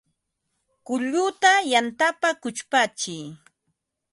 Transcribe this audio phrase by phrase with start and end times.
[0.85, 3.25] Kulluta yantapa kuchpatsiy